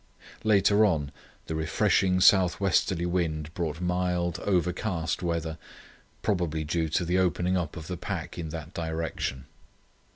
[0.43, 1.11] Later on,
[1.45, 5.59] the freshening south westerly wind brought mild, overcast weather,
[6.23, 9.45] probably due to the opening up of the pack in that direction.